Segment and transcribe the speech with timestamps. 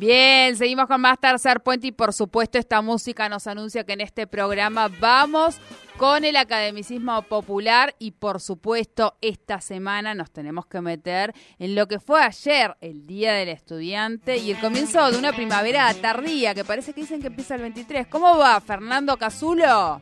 [0.00, 4.00] Bien, seguimos con más Tercer Puente y por supuesto esta música nos anuncia que en
[4.00, 5.60] este programa vamos
[5.98, 11.86] con el academicismo popular y por supuesto esta semana nos tenemos que meter en lo
[11.86, 16.64] que fue ayer, el Día del Estudiante y el comienzo de una primavera tardía que
[16.64, 18.06] parece que dicen que empieza el 23.
[18.06, 20.00] ¿Cómo va Fernando Casulo?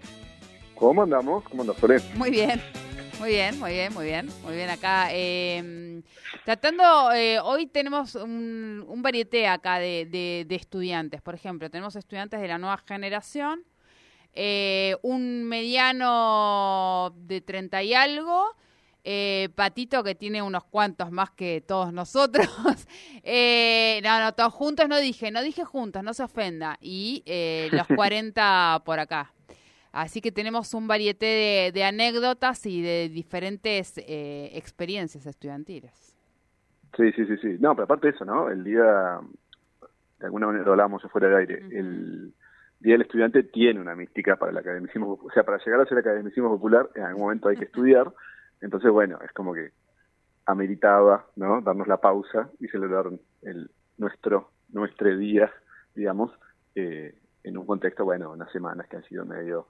[0.77, 1.42] ¿Cómo andamos?
[1.42, 1.77] ¿Cómo andas?
[2.14, 2.62] Muy bien.
[3.19, 5.08] Muy bien, muy bien, muy bien, muy bien acá.
[5.11, 6.02] Eh,
[6.44, 11.20] tratando, eh, hoy tenemos un, un varieté acá de, estudiantes.
[11.20, 13.64] Por ejemplo, tenemos estudiantes de la nueva generación,
[14.34, 18.55] eh, un mediano de 30 y algo,
[19.55, 22.46] Patito que tiene unos cuantos más que todos nosotros.
[24.02, 26.78] no, no, todos juntos no dije, no dije juntos, no se ofenda.
[26.80, 27.24] Y
[27.72, 29.33] los 40 por acá.
[29.92, 36.17] Así que tenemos un varieté de, anécdotas y de diferentes eh, experiencias estudiantiles.
[36.97, 37.56] Sí, sí, sí, sí.
[37.61, 38.50] No, pero aparte de eso, ¿no?
[38.50, 39.20] El día,
[40.19, 42.33] de alguna manera lo hablábamos afuera del aire, el
[42.80, 45.98] Día del Estudiante tiene una mística para el academicismo, o sea, para llegar a ser
[45.98, 48.12] academicismo popular en algún momento hay que estudiar,
[48.61, 49.73] entonces bueno, es como que
[50.47, 51.61] ameritaba, ¿no?
[51.61, 53.06] Darnos la pausa y celebrar
[53.42, 55.52] el, nuestro, nuestro día,
[55.95, 56.30] digamos,
[56.75, 57.14] eh,
[57.48, 59.68] en un contexto, bueno, unas semanas que han sido medio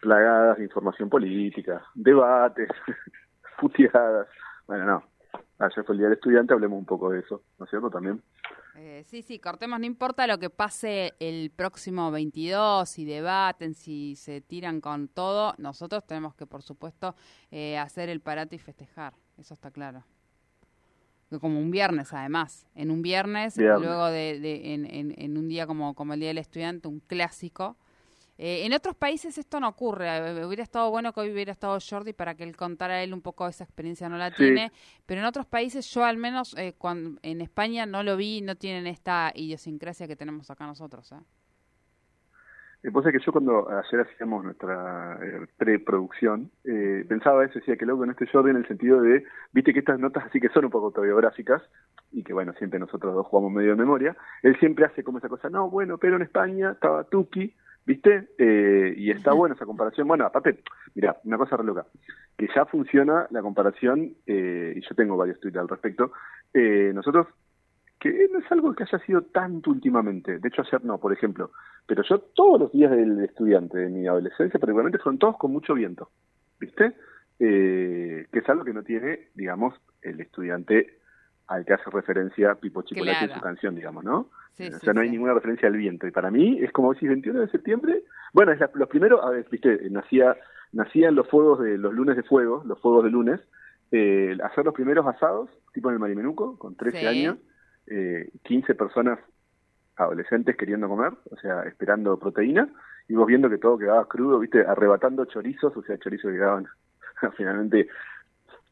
[0.00, 2.68] plagadas de información política, debates,
[3.60, 4.28] puteadas.
[4.66, 5.04] Bueno, no.
[5.58, 7.90] Ayer fue el Día del Estudiante, hablemos un poco de eso, ¿no es cierto?
[7.90, 8.22] También.
[8.76, 14.16] Eh, sí, sí, cortemos, no importa lo que pase el próximo 22, si debaten, si
[14.16, 17.14] se tiran con todo, nosotros tenemos que, por supuesto,
[17.50, 20.02] eh, hacer el parate y festejar, eso está claro.
[21.38, 25.94] Como un viernes, además, en un viernes, luego de, en, en, en, un día como,
[25.94, 27.76] como el Día del Estudiante, un clásico,
[28.42, 30.06] eh, en otros países esto no ocurre.
[30.08, 33.20] Eh, hubiera estado bueno que hoy hubiera estado Jordi para que él contara él un
[33.20, 34.72] poco esa experiencia, no la tiene.
[35.04, 38.56] Pero en otros países, yo al menos eh, cuando, en España no lo vi, no
[38.56, 41.12] tienen esta idiosincrasia que tenemos acá nosotros.
[41.12, 41.16] ¿eh?
[42.82, 45.18] Lo que yo cuando ayer hacíamos nuestra
[45.58, 46.50] preproducción,
[47.08, 50.00] pensaba eso, decía que luego en este Jordi en el sentido de, viste que estas
[50.00, 51.62] notas así que son un poco autobiográficas,
[52.10, 55.28] y que bueno, siempre nosotros dos jugamos medio de memoria, él siempre hace como esa
[55.28, 57.54] cosa, no, bueno, pero en España estaba Tuki,
[57.86, 58.28] ¿Viste?
[58.38, 60.06] Eh, y está buena esa comparación.
[60.06, 60.62] Bueno, aparte,
[60.94, 61.86] mira, una cosa re loca,
[62.36, 66.12] que ya funciona la comparación, eh, y yo tengo varios tweets al respecto,
[66.52, 67.26] eh, nosotros,
[67.98, 71.50] que no es algo que haya sido tanto últimamente, de hecho ayer no, por ejemplo,
[71.90, 75.74] pero yo todos los días del estudiante de mi adolescencia, particularmente, fueron todos con mucho
[75.74, 76.08] viento,
[76.60, 76.94] ¿viste?
[77.36, 81.00] que es algo que no tiene, digamos, el estudiante
[81.48, 84.30] al que hace referencia Pipo Chipolati en su canción, digamos, ¿no?
[84.68, 86.06] o sea, no hay ninguna referencia al viento.
[86.06, 89.48] Y para mí es como si 21 de septiembre, bueno, es los primeros, a ver,
[89.50, 90.36] viste, nacía,
[90.70, 93.40] nacían los fuegos de los lunes de fuego, los fuegos de lunes,
[93.90, 97.38] eh, hacer los primeros asados, tipo en el Marimenuco, con 13 años,
[97.88, 99.18] eh, 15 personas
[99.96, 102.68] adolescentes queriendo comer, o sea, esperando proteína,
[103.08, 106.66] y vos viendo que todo quedaba crudo, viste, arrebatando chorizos, o sea, chorizos que quedaban
[107.36, 107.88] finalmente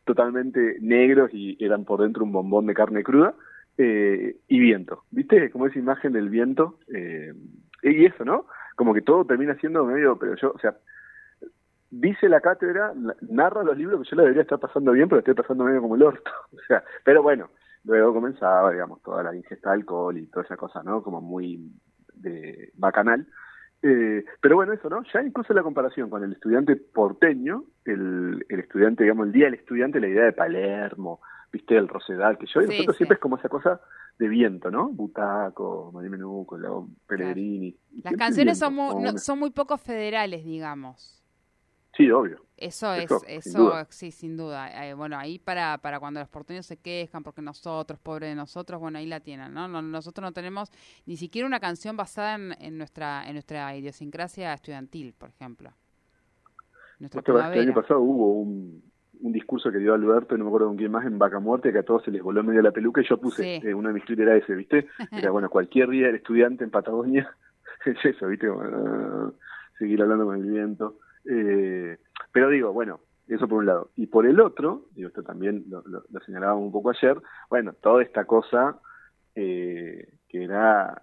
[0.05, 3.35] totalmente negros y eran por dentro un bombón de carne cruda,
[3.77, 5.51] eh, y viento, ¿viste?
[5.51, 7.33] Como esa imagen del viento, eh,
[7.83, 8.47] y eso, ¿no?
[8.75, 10.77] Como que todo termina siendo medio, pero yo, o sea,
[11.91, 15.35] dice la cátedra, narra los libros que yo la debería estar pasando bien, pero estoy
[15.35, 17.51] pasando medio como el orto, o sea, pero bueno,
[17.85, 21.03] luego comenzaba, digamos, toda la ingesta de alcohol y toda esa cosa, ¿no?
[21.03, 21.73] Como muy
[22.15, 23.27] de bacanal.
[23.83, 25.03] Eh, pero bueno, eso, ¿no?
[25.13, 29.55] Ya incluso la comparación con el estudiante porteño, el, el estudiante, digamos, el día del
[29.55, 31.21] estudiante, la idea de Palermo,
[31.53, 33.81] viste, el Rosedal, que yo, y nosotros siempre es como esa cosa
[34.19, 34.89] de viento, ¿no?
[34.89, 36.59] Butaco, María Menuco,
[37.07, 37.77] Pellegrini.
[38.03, 41.23] Las canciones son muy, son muy poco federales, digamos.
[41.99, 42.41] Sí, obvio.
[42.57, 44.87] Eso es, eso, sí, sin duda.
[44.87, 48.81] Eh, bueno, ahí para, para cuando los porteños se quejan porque nosotros, pobre de nosotros,
[48.81, 49.67] bueno, ahí la tienen, ¿no?
[49.69, 50.71] nosotros no tenemos
[51.07, 55.71] ni siquiera una canción basada en, nuestra en nuestra idiosincrasia estudiantil, por ejemplo.
[57.01, 58.83] Nuestra el año pasado hubo un,
[59.21, 61.79] un discurso que dio Alberto, no me acuerdo con quién más, en Vaca Muerte, que
[61.79, 64.05] a todos se les voló medio la peluca, y yo puse, eh, uno de mis
[64.05, 64.87] tweets era ese, ¿viste?
[65.13, 67.29] Era, bueno, cualquier día el estudiante en Patagonia
[67.85, 68.49] es eso, ¿viste?
[68.49, 69.31] Ah,
[69.79, 70.99] seguir hablando con el viento.
[71.25, 71.99] Eh,
[72.33, 73.91] pero digo, bueno, eso por un lado.
[73.97, 77.21] Y por el otro, digo, esto también lo, lo, señalábamos un poco ayer,
[77.51, 78.79] bueno, toda esta cosa
[79.35, 81.03] eh, que era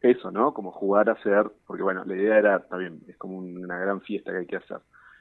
[0.00, 0.52] eso, ¿no?
[0.54, 4.32] Como jugar a hacer, porque bueno, la idea era, también, es como una gran fiesta
[4.32, 4.78] que hay que hacer.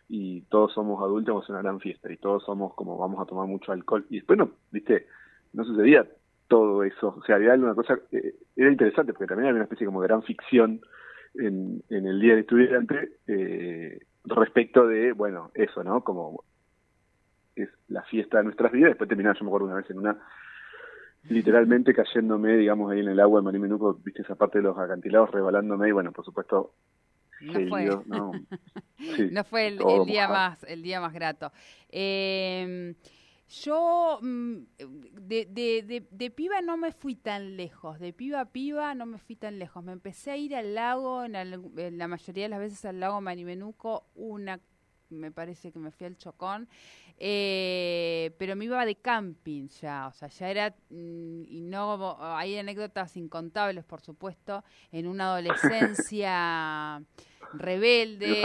[0.08, 3.26] Y todos somos adultos, vamos a una gran fiesta, y todos somos como vamos a
[3.26, 4.06] tomar mucho alcohol.
[4.10, 5.08] Y después no, viste,
[5.54, 6.06] no sucedía
[6.48, 7.16] todo eso.
[7.18, 10.08] O sea, había alguna cosa, eh, era interesante, porque también había una especie como de
[10.08, 10.82] gran ficción
[11.36, 16.04] en, en el Día del Estudiante, eh, respecto de, bueno, eso, ¿no?
[16.04, 16.44] Como
[17.56, 18.92] es la fiesta de nuestras vidas.
[18.92, 20.18] Después terminaba, yo me acuerdo una vez en una,
[21.30, 25.32] literalmente cayéndome, digamos, ahí en el agua de Marimenuco, viste esa parte de los acantilados,
[25.32, 26.74] rebalándome y bueno, por supuesto,
[27.42, 28.32] no fue, no,
[29.32, 31.52] no fue el, día más el día más grato.
[31.90, 32.96] Eh,
[33.48, 34.56] yo mm,
[35.22, 39.20] de, de, de, piba no me fui tan lejos, de piba a piba no me
[39.20, 39.84] fui tan lejos.
[39.84, 44.08] Me empecé a ir al lago, en, la mayoría de las veces al lago Marimenuco,
[44.16, 44.60] una,
[45.10, 46.68] me parece que me fui al Chocón,
[47.18, 52.58] eh, pero me iba de camping ya, o sea, ya era, mm, y no, hay
[52.58, 57.02] anécdotas incontables, por supuesto, en una adolescencia
[57.60, 58.42] rebelde,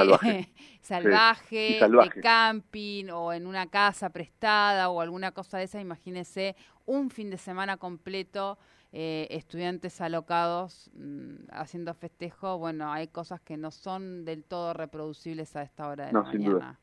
[0.81, 7.11] salvaje, de camping o en una casa prestada o alguna cosa de esa, imagínese un
[7.11, 8.59] fin de semana completo,
[8.93, 15.55] eh, estudiantes alocados mm, haciendo festejo, bueno, hay cosas que no son del todo reproducibles
[15.55, 16.79] a esta hora de la mañana.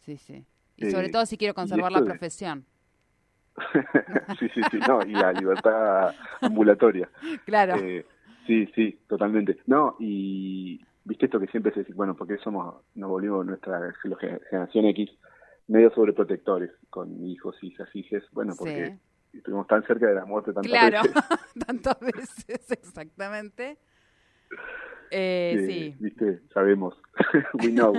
[0.00, 0.44] Sí, sí.
[0.76, 2.64] Y sobre todo si quiero conservar la profesión.
[4.38, 7.08] sí, sí, sí, no, y la libertad ambulatoria.
[7.44, 7.76] Claro.
[7.76, 8.04] Eh,
[8.46, 9.58] sí, sí, totalmente.
[9.66, 13.92] No, y, viste esto que siempre se dice, bueno, porque somos, nos volvimos nuestra
[14.50, 15.10] generación X
[15.66, 18.98] medio sobreprotectores con hijos, hijas, hijes, bueno, porque
[19.32, 21.24] estuvimos tan cerca de la muerte tantas claro, veces.
[21.66, 23.78] tantas veces, exactamente.
[25.10, 25.96] Eh, sí.
[26.00, 26.94] Viste, sabemos,
[27.62, 27.94] we know.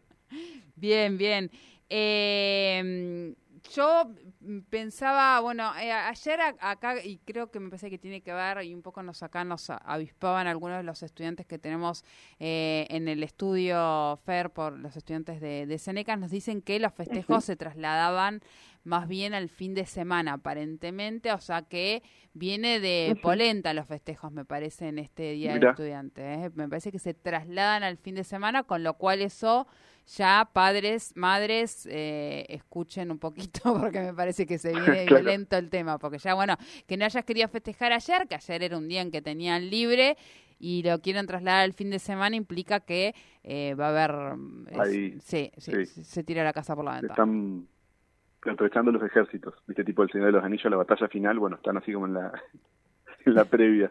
[0.76, 1.50] bien, bien.
[1.88, 3.34] Eh,
[3.74, 4.14] yo
[4.70, 8.74] pensaba, bueno, eh, ayer acá, y creo que me parece que tiene que ver, y
[8.74, 12.04] un poco nos acá nos avispaban algunos de los estudiantes que tenemos
[12.38, 16.92] eh, en el estudio FER por los estudiantes de, de Senecas, nos dicen que los
[16.92, 18.40] festejos se trasladaban
[18.84, 22.02] más bien al fin de semana, aparentemente, o sea que
[22.32, 26.22] viene de polenta los festejos, me parece, en este Día del Estudiante.
[26.22, 26.50] ¿eh?
[26.54, 29.66] Me parece que se trasladan al fin de semana, con lo cual eso
[30.16, 35.68] ya padres, madres, eh, escuchen un poquito porque me parece que se viene violento el
[35.68, 39.02] tema, porque ya bueno, que no hayas querido festejar ayer, que ayer era un día
[39.02, 40.16] en que tenían libre
[40.58, 43.14] y lo quieren trasladar al fin de semana implica que
[43.44, 47.12] eh, va a haber sí, sí, se tira la casa por la ventana.
[47.12, 47.68] Están
[48.44, 51.76] aprovechando los ejércitos, viste tipo el Señor de los Anillos, la batalla final, bueno, están
[51.76, 52.32] así como en la
[53.24, 53.90] en la previa.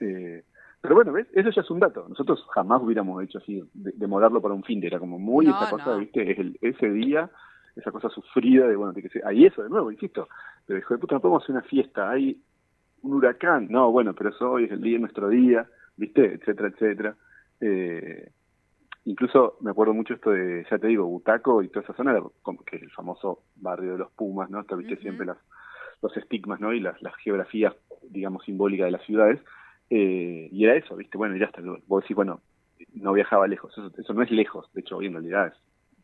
[0.00, 0.44] Eh,
[0.80, 1.28] pero bueno, ¿ves?
[1.32, 2.06] Eso ya es un dato.
[2.08, 5.70] Nosotros jamás hubiéramos hecho así, de, de para un fin de, era como muy esa
[5.70, 6.28] cosa, ¿viste?
[6.28, 7.30] Es el, ese día,
[7.76, 10.28] esa cosa sufrida de, bueno, que ser, hay eso de nuevo, insisto.
[10.66, 12.36] Pero hijo de puta, no podemos hacer una fiesta, hay
[13.02, 13.68] un huracán.
[13.70, 16.34] No, bueno, pero eso hoy es el día, nuestro día, ¿viste?
[16.34, 17.16] Etcétera, etcétera.
[17.60, 18.32] Eh,
[19.04, 22.18] incluso me acuerdo mucho esto de, ya te digo, Butaco y toda esa zona,
[22.66, 24.58] que es el famoso barrio de los Pumas, ¿no?
[24.58, 25.38] Hasta viste siempre las,
[26.00, 26.72] los estigmas, ¿no?
[26.72, 29.40] Y las, las geografías, digamos, simbólicas de las ciudades
[29.94, 31.18] eh, y era eso, ¿viste?
[31.18, 31.60] Bueno, ya está.
[31.86, 32.40] Vos decís, bueno,
[32.94, 33.70] no viajaba lejos.
[33.76, 34.72] Eso, eso no es lejos.
[34.72, 35.54] De hecho, hoy en realidad es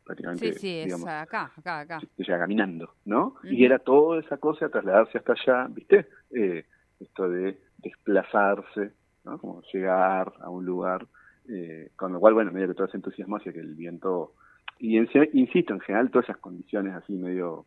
[0.04, 0.52] prácticamente.
[0.52, 2.00] Sí, sí, es acá, acá, acá.
[2.16, 3.36] Se caminando, ¿no?
[3.44, 6.06] Y era toda esa cosa, trasladarse hasta allá, ¿viste?
[6.32, 6.66] Eh,
[7.00, 8.92] esto de desplazarse,
[9.24, 9.38] ¿no?
[9.38, 11.06] Como llegar a un lugar.
[11.48, 14.34] Eh, con lo cual, bueno, medio que todo ese entusiasmo hacia que el viento.
[14.78, 17.66] Y insisto, en general, todas esas condiciones así medio.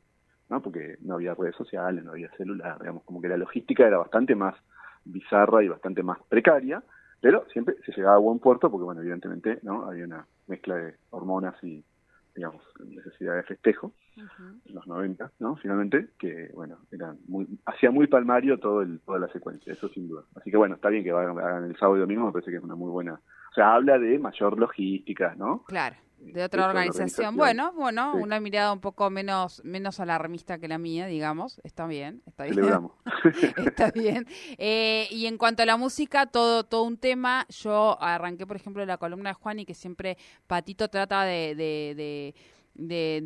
[0.49, 0.61] ¿no?
[0.61, 4.35] Porque no había redes sociales, no había celular, digamos, como que la logística era bastante
[4.35, 4.55] más
[5.05, 6.83] bizarra y bastante más precaria,
[7.21, 9.85] pero siempre se llegaba a buen puerto porque, bueno, evidentemente, ¿no?
[9.85, 11.83] Había una mezcla de hormonas y,
[12.35, 15.55] digamos, necesidad de festejo en los 90, ¿no?
[15.57, 20.07] Finalmente, que, bueno, eran muy, hacía muy palmario todo el, toda la secuencia, eso sin
[20.07, 20.23] duda.
[20.35, 22.63] Así que, bueno, está bien que hagan el sábado y domingo, me parece que es
[22.63, 23.19] una muy buena...
[23.53, 25.63] Sea, habla de mayor logística, ¿no?
[25.63, 27.35] Claro de otra organización.
[27.35, 31.59] Bueno, bueno, una mirada un poco menos menos alarmista que la mía, digamos.
[31.63, 32.89] Está bien, está bien.
[33.65, 34.27] está bien.
[34.57, 37.45] Eh, y en cuanto a la música, todo todo un tema.
[37.49, 40.17] Yo arranqué, por ejemplo, la columna de Juan y que siempre
[40.47, 42.35] Patito trata de, de de,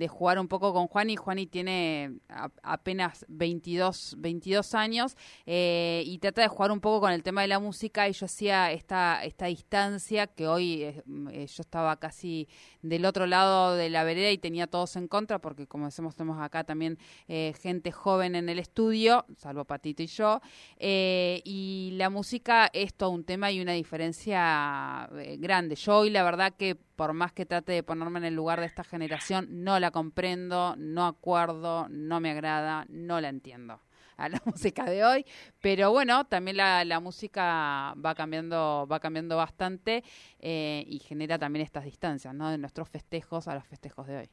[0.10, 1.16] jugar un poco con Juani.
[1.16, 2.20] Juani tiene
[2.64, 7.48] apenas 22, 22 años eh, y trata de jugar un poco con el tema de
[7.48, 12.48] la música y yo hacía esta, esta distancia que hoy eh, eh, yo estaba casi
[12.82, 16.42] del otro lado de la vereda y tenía todos en contra porque como decimos tenemos
[16.42, 16.98] acá también
[17.28, 20.40] gente joven en el estudio, salvo Patito y yo,
[20.80, 25.76] y la música es todo un tema y una diferencia grande.
[25.76, 28.66] Yo hoy la verdad que por más que trate de ponerme en el lugar de
[28.66, 33.80] esta generación, no la comprendo, no acuerdo, no me agrada, no la entiendo
[34.18, 35.26] a la música de hoy,
[35.62, 40.04] pero bueno, también la, la música va cambiando, va cambiando bastante
[40.40, 42.50] eh, y genera también estas distancias, ¿no?
[42.50, 44.30] De nuestros festejos a los festejos de hoy.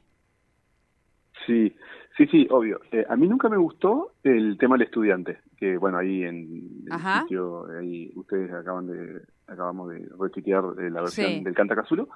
[1.45, 1.75] Sí,
[2.15, 2.79] sí, sí, obvio.
[2.91, 7.21] Eh, a mí nunca me gustó el tema del estudiante, que bueno, ahí en el
[7.21, 12.07] sitio, ahí ustedes acaban de, acabamos de retuitear eh, la versión del Canta Cazulo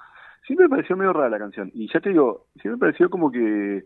[0.46, 1.72] siempre me pareció medio rara la canción.
[1.74, 3.84] Y ya te digo, siempre me pareció como que,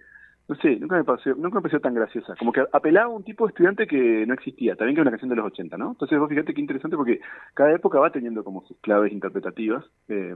[0.47, 2.35] no sé, nunca me pareció, nunca me pareció tan graciosa.
[2.37, 4.75] Como que apelaba a un tipo de estudiante que no existía.
[4.75, 5.91] También que es una canción de los 80, ¿no?
[5.91, 7.21] Entonces vos fíjate qué interesante porque
[7.53, 9.85] cada época va teniendo como sus claves interpretativas.
[10.07, 10.35] Eh,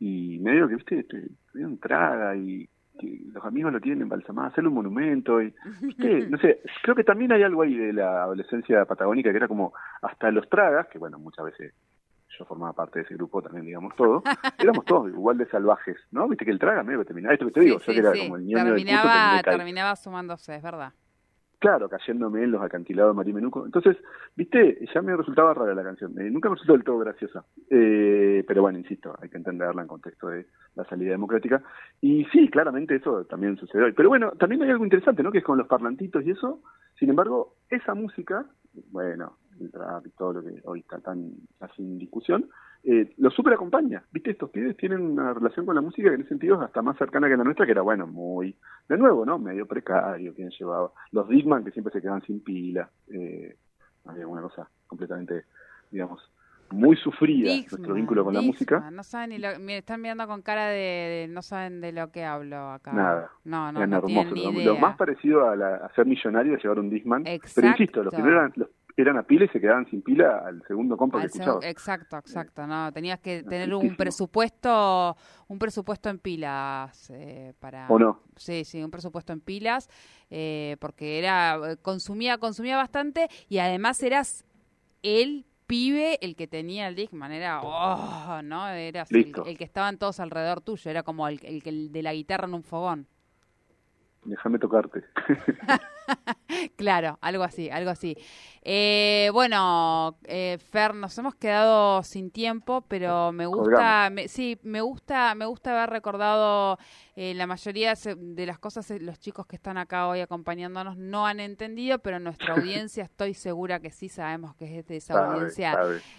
[0.00, 1.06] y medio que, viste,
[1.52, 6.28] tuvieron traga y que los amigos lo tienen embalsamado, hacerle un monumento y, ¿viste?
[6.28, 9.72] no sé, creo que también hay algo ahí de la adolescencia patagónica que era como
[10.02, 11.74] hasta los tragas, que bueno, muchas veces
[12.40, 14.22] yo formaba parte de ese grupo también, digamos, todo,
[14.58, 16.26] éramos todos igual de salvajes, ¿no?
[16.28, 18.36] Viste que el traga medio que terminaba, esto que te digo, yo que era como
[18.36, 20.92] el niño terminaba, del terminaba sumándose, es verdad.
[21.58, 23.66] Claro, cayéndome en los acantilados de Marimenuco.
[23.66, 23.98] Entonces,
[24.34, 26.18] viste, ya me resultaba rara la canción.
[26.18, 27.44] Eh, nunca me resultó del todo graciosa.
[27.68, 31.62] Eh, pero bueno, insisto, hay que entenderla en contexto de la salida democrática.
[32.00, 33.94] Y sí, claramente eso también sucedió.
[33.94, 35.30] Pero bueno, también hay algo interesante, ¿no?
[35.30, 36.62] Que es con los parlantitos y eso.
[36.98, 38.46] Sin embargo, esa música,
[38.90, 41.32] bueno, el trap y todo lo que hoy está tan
[41.76, 42.48] sin discusión,
[42.82, 44.02] eh, lo super acompaña.
[44.10, 44.30] ¿Viste?
[44.30, 46.96] Estos pibes tienen una relación con la música que en ese sentido es hasta más
[46.96, 48.56] cercana que la nuestra, que era, bueno, muy,
[48.88, 49.38] de nuevo, ¿no?
[49.38, 50.90] Medio precario, quien llevaba.
[51.12, 52.88] Los Digman que siempre se quedaban sin pila.
[53.08, 53.56] Eh,
[54.06, 55.44] había una cosa completamente,
[55.90, 56.20] digamos,
[56.72, 58.90] muy sufrida nuestro vínculo con la música.
[58.90, 62.24] No saben ni lo, me están mirando con cara de, no saben de lo que
[62.24, 62.92] hablo acá.
[62.92, 63.30] Nada.
[63.44, 67.24] No, no, no Lo, más parecido a, la, ser millonario es llevar un Disman.
[67.24, 68.68] Pero insisto, los que eran, los
[69.00, 71.60] eran a pila y se quedaban sin pila al segundo compa que escuchaba.
[71.62, 72.66] Exacto, exacto.
[72.66, 75.16] No, tenías que tener un presupuesto,
[75.48, 77.86] un presupuesto en pilas eh, para.
[77.88, 78.20] ¿O no?
[78.36, 79.88] Sí, sí, un presupuesto en pilas,
[80.30, 84.44] eh, porque era consumía, consumía bastante y además eras
[85.02, 88.68] el pibe el que tenía el Discman, era, oh, ¿no?
[88.68, 92.48] Era el, que estaban todos alrededor tuyo, era como el, el, el de la guitarra
[92.48, 93.06] en un fogón.
[94.24, 95.02] Déjame tocarte.
[96.76, 98.16] claro, algo así, algo así.
[98.60, 105.34] Eh, bueno, eh, Fer, nos hemos quedado sin tiempo, pero me gusta, sí, me gusta,
[105.34, 106.78] me gusta haber recordado
[107.16, 111.40] eh, la mayoría de las cosas los chicos que están acá hoy acompañándonos no han
[111.40, 115.78] entendido, pero nuestra audiencia estoy segura que sí sabemos que es de esa audiencia,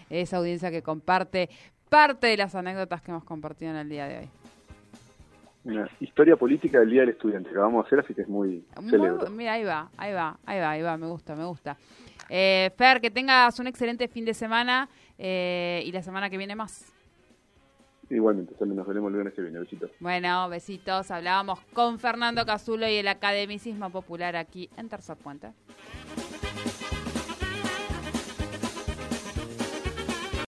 [0.09, 1.51] esa audiencia que comparte
[1.87, 4.40] parte de las anécdotas que hemos compartido en el día de hoy
[5.63, 8.65] una historia política del Día del Estudiante que vamos a hacer, así que es muy,
[9.31, 11.77] Mira, ahí va, ahí va, ahí va, ahí va, me gusta, me gusta.
[12.29, 16.55] Eh, Fer, que tengas un excelente fin de semana eh, y la semana que viene
[16.55, 16.91] más.
[18.09, 19.59] Igualmente, nos veremos el viernes que viene.
[19.59, 19.91] Besitos.
[19.99, 21.11] Bueno, besitos.
[21.11, 25.53] Hablábamos con Fernando Cazulo y el academicismo popular aquí en Tercer Puente.